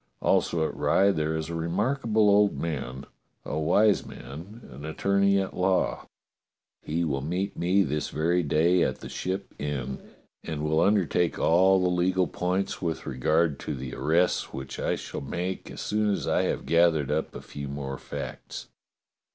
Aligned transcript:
Also 0.19 0.67
at 0.67 0.75
Rye 0.75 1.11
there 1.11 1.35
is 1.35 1.47
a 1.51 1.53
remarkable 1.53 2.27
old 2.27 2.57
man, 2.57 3.05
a 3.45 3.59
wise 3.59 4.03
man, 4.03 4.67
an 4.73 4.83
attorney 4.83 5.37
at 5.37 5.55
law. 5.55 6.07
He 6.81 7.03
will 7.03 7.21
meet 7.21 7.55
me 7.55 7.83
this 7.83 8.09
very 8.09 8.41
day 8.41 8.81
at 8.81 9.01
the 9.01 9.09
Ship 9.09 9.53
Inn, 9.59 10.01
and 10.43 10.63
will 10.63 10.79
undertake 10.81 11.37
all 11.37 11.79
the 11.79 11.89
legal 11.89 12.25
points 12.25 12.81
with 12.81 13.05
regard 13.05 13.59
to 13.59 13.75
the 13.75 13.93
arrests 13.93 14.51
which 14.51 14.79
I 14.79 14.95
shall 14.95 15.21
make 15.21 15.69
as 15.69 15.81
soon 15.81 16.09
as 16.11 16.27
I 16.27 16.45
have 16.45 16.65
gathered 16.65 17.11
up 17.11 17.35
a 17.35 17.39
few 17.41 17.67
more 17.67 17.99
facts. 17.99 18.69